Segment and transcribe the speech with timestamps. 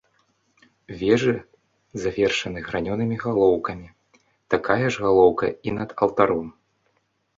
[1.01, 1.33] Вежы
[2.05, 3.87] завершаны гранёнымі галоўкамі,
[4.55, 6.49] такая ж галоўка і над алтаром.